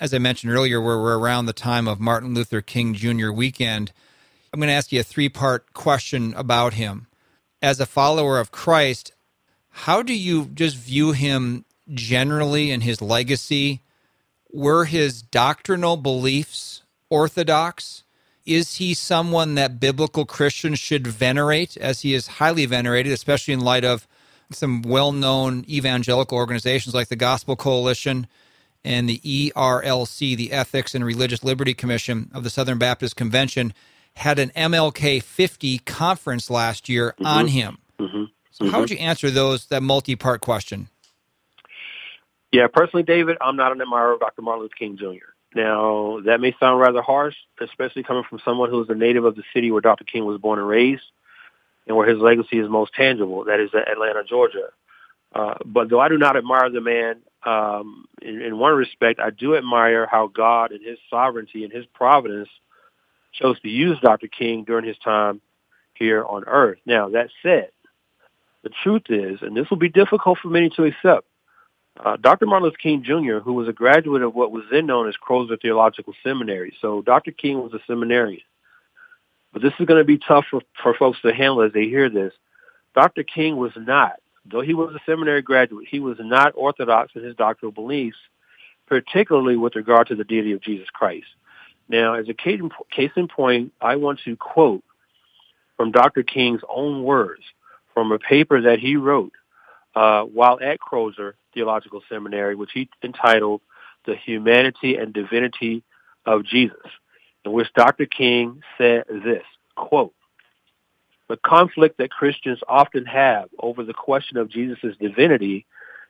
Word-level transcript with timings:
as 0.00 0.14
I 0.14 0.18
mentioned 0.18 0.52
earlier, 0.52 0.80
where 0.80 0.98
we're 0.98 1.18
around 1.18 1.44
the 1.44 1.52
time 1.52 1.86
of 1.86 2.00
Martin 2.00 2.32
Luther 2.32 2.62
King 2.62 2.94
Jr. 2.94 3.30
weekend, 3.30 3.92
I'm 4.52 4.58
going 4.58 4.68
to 4.68 4.74
ask 4.74 4.90
you 4.90 5.00
a 5.00 5.04
three 5.04 5.28
part 5.28 5.74
question 5.74 6.32
about 6.34 6.72
him. 6.72 7.06
As 7.60 7.78
a 7.78 7.86
follower 7.86 8.40
of 8.40 8.50
Christ, 8.50 9.12
how 9.68 10.02
do 10.02 10.14
you 10.14 10.46
just 10.46 10.76
view 10.76 11.12
him 11.12 11.66
generally 11.92 12.70
and 12.70 12.82
his 12.82 13.02
legacy? 13.02 13.82
Were 14.50 14.86
his 14.86 15.20
doctrinal 15.20 15.98
beliefs 15.98 16.82
orthodox? 17.10 18.02
Is 18.46 18.76
he 18.76 18.94
someone 18.94 19.54
that 19.56 19.78
biblical 19.78 20.24
Christians 20.24 20.78
should 20.78 21.06
venerate, 21.06 21.76
as 21.76 22.00
he 22.00 22.14
is 22.14 22.26
highly 22.26 22.64
venerated, 22.64 23.12
especially 23.12 23.52
in 23.52 23.60
light 23.60 23.84
of 23.84 24.08
some 24.50 24.80
well 24.80 25.12
known 25.12 25.66
evangelical 25.68 26.38
organizations 26.38 26.94
like 26.94 27.08
the 27.08 27.16
Gospel 27.16 27.54
Coalition 27.54 28.26
and 28.84 29.08
the 29.08 29.18
ERLC, 29.18 30.36
the 30.36 30.52
Ethics 30.52 30.94
and 30.94 31.04
Religious 31.04 31.44
Liberty 31.44 31.74
Commission 31.74 32.30
of 32.32 32.44
the 32.44 32.50
Southern 32.50 32.78
Baptist 32.78 33.16
Convention, 33.16 33.72
had 34.16 34.38
an 34.38 34.50
MLK 34.50 35.22
50 35.22 35.78
conference 35.80 36.50
last 36.50 36.88
year 36.88 37.12
mm-hmm. 37.12 37.26
on 37.26 37.48
him. 37.48 37.78
Mm-hmm. 37.98 38.24
So, 38.50 38.64
mm-hmm. 38.64 38.72
how 38.72 38.80
would 38.80 38.90
you 38.90 38.98
answer 38.98 39.30
those 39.30 39.66
that 39.66 39.82
multi 39.82 40.16
part 40.16 40.40
question? 40.40 40.88
Yeah, 42.52 42.66
personally, 42.66 43.04
David, 43.04 43.36
I'm 43.40 43.56
not 43.56 43.72
an 43.72 43.80
admirer 43.80 44.14
of 44.14 44.20
Dr. 44.20 44.42
Martin 44.42 44.62
Luther 44.62 44.74
King 44.76 44.96
Jr. 44.96 45.30
Now, 45.54 46.20
that 46.24 46.40
may 46.40 46.54
sound 46.58 46.80
rather 46.80 47.02
harsh, 47.02 47.36
especially 47.60 48.02
coming 48.02 48.24
from 48.28 48.40
someone 48.44 48.70
who 48.70 48.82
is 48.82 48.88
a 48.88 48.94
native 48.94 49.24
of 49.24 49.36
the 49.36 49.42
city 49.54 49.70
where 49.70 49.80
Dr. 49.80 50.04
King 50.04 50.24
was 50.24 50.40
born 50.40 50.58
and 50.58 50.68
raised 50.68 51.02
and 51.86 51.96
where 51.96 52.08
his 52.08 52.18
legacy 52.18 52.58
is 52.58 52.68
most 52.68 52.94
tangible, 52.94 53.44
that 53.44 53.58
is 53.58 53.70
Atlanta, 53.74 54.22
Georgia. 54.24 54.68
Uh, 55.34 55.54
but 55.64 55.88
though 55.88 56.00
I 56.00 56.08
do 56.08 56.18
not 56.18 56.36
admire 56.36 56.70
the 56.70 56.80
man, 56.80 57.16
um, 57.44 58.06
in, 58.20 58.40
in 58.42 58.58
one 58.58 58.74
respect, 58.74 59.20
I 59.20 59.30
do 59.30 59.56
admire 59.56 60.06
how 60.06 60.26
God 60.26 60.72
and 60.72 60.84
his 60.84 60.98
sovereignty 61.08 61.64
and 61.64 61.72
his 61.72 61.86
providence 61.86 62.48
chose 63.32 63.60
to 63.60 63.68
use 63.68 63.98
Dr. 64.00 64.26
King 64.26 64.64
during 64.64 64.84
his 64.84 64.98
time 64.98 65.40
here 65.94 66.24
on 66.24 66.44
earth. 66.46 66.78
Now, 66.84 67.10
that 67.10 67.30
said, 67.42 67.70
the 68.62 68.70
truth 68.82 69.04
is, 69.08 69.40
and 69.42 69.56
this 69.56 69.70
will 69.70 69.78
be 69.78 69.88
difficult 69.88 70.38
for 70.38 70.48
many 70.48 70.68
to 70.70 70.84
accept, 70.84 71.26
uh, 71.98 72.16
Dr. 72.16 72.46
Martin 72.46 72.64
Luther 72.64 72.76
King 72.76 73.02
Jr., 73.02 73.38
who 73.38 73.54
was 73.54 73.68
a 73.68 73.72
graduate 73.72 74.22
of 74.22 74.34
what 74.34 74.52
was 74.52 74.64
then 74.70 74.86
known 74.86 75.08
as 75.08 75.16
Crozer 75.16 75.56
Theological 75.56 76.14
Seminary. 76.22 76.74
So 76.80 77.02
Dr. 77.02 77.30
King 77.30 77.62
was 77.62 77.72
a 77.74 77.80
seminarian. 77.86 78.42
But 79.52 79.62
this 79.62 79.72
is 79.78 79.86
going 79.86 79.98
to 79.98 80.04
be 80.04 80.18
tough 80.18 80.46
for, 80.50 80.62
for 80.82 80.94
folks 80.94 81.20
to 81.22 81.34
handle 81.34 81.62
as 81.62 81.72
they 81.72 81.84
hear 81.84 82.08
this. 82.08 82.32
Dr. 82.94 83.22
King 83.22 83.56
was 83.56 83.72
not, 83.76 84.14
though 84.44 84.60
he 84.60 84.74
was 84.74 84.94
a 84.94 85.00
seminary 85.04 85.42
graduate, 85.42 85.86
he 85.90 86.00
was 86.00 86.16
not 86.20 86.52
orthodox 86.56 87.12
in 87.14 87.24
his 87.24 87.36
doctrinal 87.36 87.72
beliefs, 87.72 88.18
particularly 88.86 89.56
with 89.56 89.76
regard 89.76 90.08
to 90.08 90.14
the 90.14 90.24
deity 90.24 90.52
of 90.52 90.62
Jesus 90.62 90.88
Christ. 90.92 91.26
Now, 91.88 92.14
as 92.14 92.28
a 92.28 92.34
case 92.34 93.10
in 93.16 93.28
point, 93.28 93.72
I 93.80 93.96
want 93.96 94.20
to 94.24 94.36
quote 94.36 94.84
from 95.76 95.92
Dr. 95.92 96.22
King's 96.22 96.60
own 96.68 97.02
words 97.02 97.42
from 97.94 98.12
a 98.12 98.18
paper 98.18 98.62
that 98.62 98.78
he 98.78 98.96
wrote 98.96 99.32
uh, 99.94 100.22
while 100.22 100.58
at 100.62 100.78
Crozer 100.78 101.34
Theological 101.52 102.02
Seminary, 102.08 102.54
which 102.54 102.70
he 102.72 102.88
entitled 103.02 103.60
The 104.06 104.14
Humanity 104.14 104.96
and 104.96 105.12
Divinity 105.12 105.82
of 106.26 106.44
Jesus, 106.44 106.76
in 107.44 107.52
which 107.52 107.72
Dr. 107.74 108.06
King 108.06 108.62
said 108.78 109.04
this, 109.08 109.42
quote, 109.74 110.14
the 111.30 111.36
conflict 111.36 111.98
that 111.98 112.10
Christians 112.10 112.58
often 112.66 113.06
have 113.06 113.50
over 113.60 113.84
the 113.84 113.94
question 113.94 114.36
of 114.36 114.50
Jesus' 114.50 114.96
divinity 115.00 115.64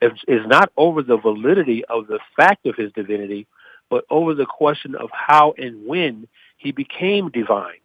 is, 0.00 0.12
is 0.26 0.40
not 0.46 0.72
over 0.78 1.02
the 1.02 1.18
validity 1.18 1.84
of 1.84 2.06
the 2.06 2.18
fact 2.34 2.64
of 2.64 2.76
his 2.76 2.90
divinity, 2.92 3.46
but 3.90 4.06
over 4.08 4.32
the 4.32 4.46
question 4.46 4.94
of 4.94 5.10
how 5.12 5.52
and 5.58 5.86
when 5.86 6.26
he 6.56 6.72
became 6.72 7.28
divine. 7.28 7.82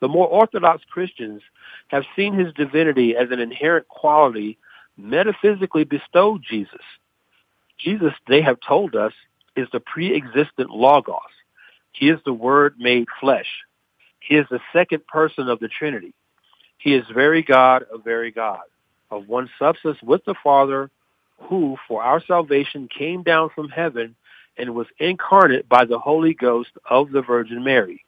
The 0.00 0.08
more 0.08 0.28
Orthodox 0.28 0.84
Christians 0.90 1.40
have 1.88 2.04
seen 2.14 2.34
his 2.34 2.52
divinity 2.52 3.16
as 3.16 3.30
an 3.30 3.40
inherent 3.40 3.88
quality 3.88 4.58
metaphysically 4.98 5.84
bestowed 5.84 6.42
Jesus. 6.46 6.84
Jesus, 7.78 8.12
they 8.28 8.42
have 8.42 8.58
told 8.60 8.94
us, 8.94 9.14
is 9.56 9.68
the 9.72 9.80
pre-existent 9.80 10.68
Logos. 10.68 11.16
He 11.92 12.10
is 12.10 12.20
the 12.26 12.34
Word 12.34 12.74
made 12.78 13.06
flesh. 13.20 13.48
He 14.20 14.34
is 14.34 14.44
the 14.50 14.60
second 14.74 15.06
person 15.06 15.48
of 15.48 15.60
the 15.60 15.68
Trinity. 15.68 16.12
He 16.78 16.94
is 16.94 17.04
very 17.12 17.42
God 17.42 17.84
of 17.92 18.04
very 18.04 18.30
God, 18.30 18.60
of 19.10 19.28
one 19.28 19.50
substance 19.58 19.98
with 20.02 20.24
the 20.24 20.34
Father, 20.42 20.90
who 21.38 21.76
for 21.86 22.02
our 22.02 22.22
salvation 22.24 22.88
came 22.88 23.22
down 23.22 23.50
from 23.54 23.68
heaven 23.68 24.14
and 24.56 24.74
was 24.74 24.86
incarnate 24.98 25.68
by 25.68 25.84
the 25.84 25.98
Holy 25.98 26.34
Ghost 26.34 26.70
of 26.88 27.10
the 27.10 27.22
Virgin 27.22 27.62
Mary. 27.62 28.04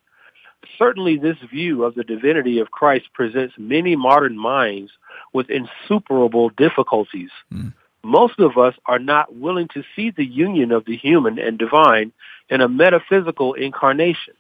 Certainly 0.78 1.18
this 1.18 1.36
view 1.50 1.84
of 1.84 1.94
the 1.94 2.04
divinity 2.04 2.58
of 2.58 2.70
Christ 2.70 3.06
presents 3.12 3.54
many 3.58 3.96
modern 3.96 4.36
minds 4.36 4.92
with 5.32 5.50
insuperable 5.50 6.50
difficulties. 6.50 7.30
Mm. 7.52 7.72
Most 8.02 8.38
of 8.38 8.56
us 8.56 8.74
are 8.86 8.98
not 8.98 9.36
willing 9.36 9.68
to 9.74 9.82
see 9.94 10.10
the 10.10 10.24
union 10.24 10.72
of 10.72 10.84
the 10.84 10.96
human 10.96 11.38
and 11.38 11.58
divine 11.58 12.12
in 12.48 12.60
a 12.60 12.68
metaphysical 12.68 13.54
incarnation. 13.54 14.34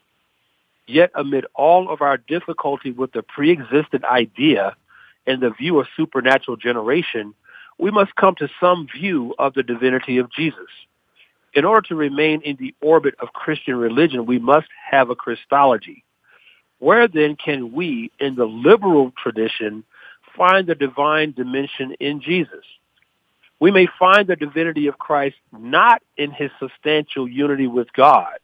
Yet 0.88 1.10
amid 1.14 1.44
all 1.54 1.90
of 1.90 2.00
our 2.00 2.16
difficulty 2.16 2.92
with 2.92 3.12
the 3.12 3.22
pre-existent 3.22 4.04
idea 4.04 4.74
and 5.26 5.42
the 5.42 5.50
view 5.50 5.78
of 5.78 5.86
supernatural 5.94 6.56
generation, 6.56 7.34
we 7.76 7.90
must 7.90 8.16
come 8.16 8.34
to 8.36 8.48
some 8.58 8.88
view 8.92 9.34
of 9.38 9.52
the 9.52 9.62
divinity 9.62 10.16
of 10.16 10.32
Jesus. 10.32 10.70
In 11.52 11.66
order 11.66 11.86
to 11.88 11.94
remain 11.94 12.40
in 12.40 12.56
the 12.56 12.74
orbit 12.80 13.14
of 13.20 13.34
Christian 13.34 13.76
religion, 13.76 14.24
we 14.24 14.38
must 14.38 14.68
have 14.90 15.10
a 15.10 15.14
Christology. 15.14 16.04
Where 16.78 17.06
then 17.06 17.36
can 17.36 17.72
we, 17.72 18.10
in 18.18 18.34
the 18.36 18.46
liberal 18.46 19.12
tradition, 19.22 19.84
find 20.38 20.66
the 20.66 20.74
divine 20.74 21.32
dimension 21.32 21.96
in 22.00 22.22
Jesus? 22.22 22.64
We 23.60 23.70
may 23.72 23.88
find 23.98 24.26
the 24.26 24.36
divinity 24.36 24.86
of 24.86 24.98
Christ 24.98 25.36
not 25.52 26.00
in 26.16 26.30
his 26.30 26.50
substantial 26.58 27.28
unity 27.28 27.66
with 27.66 27.92
God. 27.92 28.38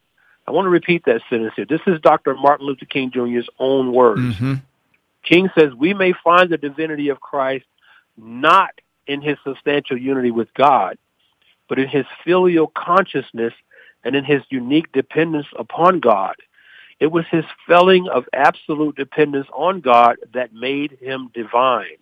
I 0.46 0.50
want 0.50 0.66
to 0.66 0.70
repeat 0.70 1.04
that 1.06 1.22
sentence 1.30 1.54
here. 1.56 1.64
This 1.64 1.80
is 1.86 2.00
Dr. 2.00 2.34
Martin 2.34 2.66
Luther 2.66 2.84
King 2.84 3.10
Jr.'s 3.10 3.48
own 3.58 3.92
words. 3.92 4.20
Mm-hmm. 4.20 4.54
King 5.22 5.48
says, 5.58 5.72
we 5.74 5.94
may 5.94 6.12
find 6.12 6.50
the 6.50 6.58
divinity 6.58 7.08
of 7.08 7.20
Christ 7.20 7.64
not 8.16 8.72
in 9.06 9.22
his 9.22 9.38
substantial 9.44 9.96
unity 9.96 10.30
with 10.30 10.52
God, 10.54 10.98
but 11.68 11.78
in 11.78 11.88
his 11.88 12.04
filial 12.24 12.66
consciousness 12.68 13.54
and 14.04 14.14
in 14.14 14.24
his 14.24 14.42
unique 14.50 14.92
dependence 14.92 15.46
upon 15.58 16.00
God. 16.00 16.36
It 17.00 17.08
was 17.08 17.24
his 17.30 17.44
feeling 17.66 18.08
of 18.08 18.24
absolute 18.32 18.96
dependence 18.96 19.48
on 19.52 19.80
God 19.80 20.16
that 20.32 20.54
made 20.54 20.98
him 21.00 21.30
divine. 21.34 21.96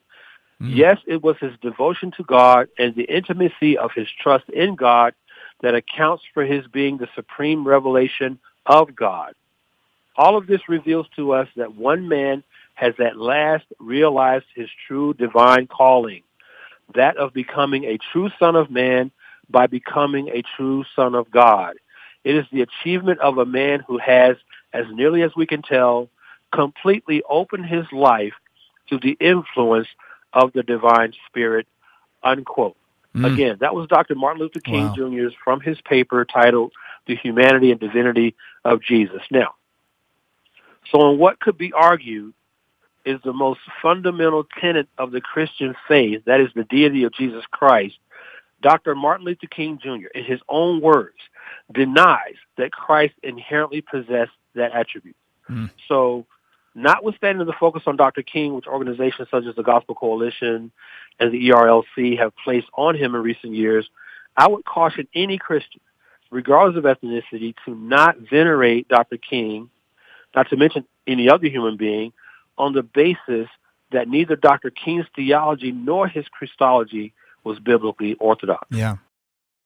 Mm. 0.60 0.76
Yes, 0.76 0.98
it 1.06 1.22
was 1.22 1.36
his 1.38 1.52
devotion 1.60 2.12
to 2.16 2.25
God 2.25 2.69
and 2.78 2.94
the 2.94 3.04
intimacy 3.04 3.78
of 3.78 3.92
his 3.92 4.08
trust 4.10 4.48
in 4.50 4.75
God 4.75 5.14
that 5.62 5.74
accounts 5.74 6.24
for 6.34 6.44
his 6.44 6.66
being 6.66 6.98
the 6.98 7.08
supreme 7.14 7.66
revelation 7.66 8.38
of 8.66 8.94
God. 8.94 9.34
All 10.16 10.36
of 10.36 10.46
this 10.46 10.68
reveals 10.68 11.06
to 11.16 11.32
us 11.32 11.48
that 11.56 11.74
one 11.74 12.08
man 12.08 12.42
has 12.74 12.94
at 12.98 13.16
last 13.16 13.64
realized 13.78 14.44
his 14.54 14.68
true 14.86 15.14
divine 15.14 15.66
calling, 15.66 16.22
that 16.94 17.16
of 17.16 17.32
becoming 17.32 17.84
a 17.84 17.98
true 18.12 18.30
son 18.38 18.56
of 18.56 18.70
man 18.70 19.10
by 19.48 19.66
becoming 19.66 20.28
a 20.28 20.42
true 20.56 20.84
son 20.94 21.14
of 21.14 21.30
God. 21.30 21.76
It 22.24 22.36
is 22.36 22.44
the 22.52 22.62
achievement 22.62 23.20
of 23.20 23.38
a 23.38 23.46
man 23.46 23.80
who 23.86 23.98
has, 23.98 24.36
as 24.72 24.86
nearly 24.92 25.22
as 25.22 25.32
we 25.36 25.46
can 25.46 25.62
tell, 25.62 26.08
completely 26.52 27.22
opened 27.28 27.66
his 27.66 27.86
life 27.92 28.34
to 28.88 28.98
the 28.98 29.16
influence 29.20 29.88
of 30.32 30.52
the 30.52 30.62
divine 30.62 31.12
spirit, 31.26 31.66
unquote. 32.22 32.76
Mm. 33.14 33.32
Again, 33.32 33.56
that 33.60 33.74
was 33.74 33.88
Dr. 33.88 34.14
Martin 34.14 34.40
Luther 34.40 34.60
King 34.60 34.86
wow. 34.86 34.94
Jr.'s 34.94 35.34
from 35.44 35.60
his 35.60 35.80
paper 35.82 36.24
titled 36.24 36.72
The 37.06 37.16
Humanity 37.16 37.70
and 37.70 37.80
Divinity 37.80 38.34
of 38.64 38.82
Jesus. 38.82 39.22
Now, 39.31 39.54
so 40.90 41.10
in 41.10 41.19
what 41.19 41.40
could 41.40 41.58
be 41.58 41.72
argued 41.72 42.32
is 43.04 43.20
the 43.25 43.32
most 43.32 43.60
fundamental 43.82 44.46
tenet 44.60 44.88
of 44.96 45.10
the 45.10 45.20
Christian 45.20 45.75
faith, 45.88 46.22
that 46.26 46.40
is 46.40 46.48
the 46.54 46.64
deity 46.64 47.04
of 47.04 47.12
Jesus 47.12 47.44
Christ, 47.50 47.98
Dr. 48.62 48.94
Martin 48.94 49.26
Luther 49.26 49.48
King 49.48 49.78
Jr., 49.82 50.06
in 50.14 50.25
his 50.25 50.40
own 50.48 50.81
words, 50.81 51.19
denies 51.72 52.37
that 52.56 52.72
Christ 52.72 53.14
inherently 53.22 53.81
possessed 53.81 54.32
that 54.54 54.72
attribute. 54.72 55.16
Mm. 55.50 55.70
So 55.88 56.26
notwithstanding 56.74 57.46
the 57.46 57.52
focus 57.58 57.82
on 57.86 57.96
Dr. 57.96 58.22
King, 58.22 58.54
which 58.54 58.66
organizations 58.66 59.28
such 59.30 59.44
as 59.44 59.54
the 59.54 59.62
Gospel 59.62 59.94
Coalition 59.94 60.72
and 61.20 61.32
the 61.32 61.50
ERLC 61.50 62.19
have 62.19 62.32
placed 62.42 62.69
on 62.74 62.96
him 62.96 63.14
in 63.14 63.22
recent 63.22 63.54
years, 63.54 63.88
I 64.36 64.48
would 64.48 64.64
caution 64.64 65.06
any 65.14 65.38
Christian, 65.38 65.80
regardless 66.30 66.76
of 66.76 66.84
ethnicity, 66.84 67.54
to 67.64 67.74
not 67.74 68.16
venerate 68.19 68.88
Dr. 68.88 69.19
King, 69.19 69.70
not 70.34 70.48
to 70.50 70.56
mention 70.56 70.86
any 71.06 71.28
other 71.28 71.46
human 71.46 71.76
being, 71.76 72.12
on 72.56 72.72
the 72.72 72.82
basis 72.82 73.48
that 73.92 74.08
neither 74.08 74.36
Dr. 74.36 74.70
King's 74.70 75.06
theology 75.14 75.72
nor 75.72 76.08
his 76.08 76.26
Christology 76.28 77.12
was 77.44 77.58
biblically 77.58 78.14
orthodox. 78.14 78.66
Yeah. 78.70 78.96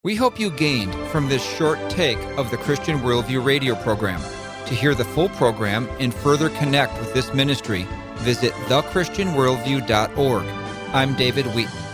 We 0.03 0.15
hope 0.15 0.39
you 0.39 0.51
gained 0.51 0.93
from 1.07 1.27
this 1.27 1.43
short 1.57 1.79
take 1.89 2.19
of 2.37 2.51
the 2.51 2.57
Christian 2.57 2.99
Worldview 2.99 3.43
radio 3.43 3.75
program. 3.75 4.21
To 4.67 4.75
hear 4.75 4.93
the 4.93 5.05
full 5.05 5.29
program 5.29 5.87
and 6.01 6.13
further 6.13 6.49
connect 6.49 6.99
with 6.99 7.13
this 7.13 7.33
ministry, 7.33 7.87
visit 8.15 8.51
thechristianworldview.org. 8.67 10.45
I'm 10.93 11.15
David 11.15 11.45
Wheaton. 11.47 11.86